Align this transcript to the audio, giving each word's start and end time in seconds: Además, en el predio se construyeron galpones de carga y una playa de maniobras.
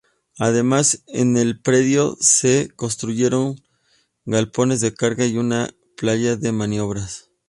Además, 0.39 1.03
en 1.05 1.37
el 1.37 1.61
predio 1.61 2.17
se 2.19 2.71
construyeron 2.75 3.61
galpones 4.25 4.81
de 4.81 4.95
carga 4.95 5.27
y 5.27 5.37
una 5.37 5.75
playa 5.95 6.35
de 6.37 6.51
maniobras. 6.51 7.29